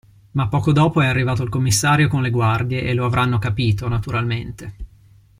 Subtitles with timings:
[0.31, 4.73] Ma poco dopo è arrivato il commissario con le guardie e lo avranno capito, naturalmente.